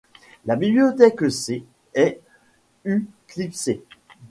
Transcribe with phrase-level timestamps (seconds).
[0.47, 1.63] La bibliothèque C
[1.93, 2.21] est
[2.85, 3.81] uClibc.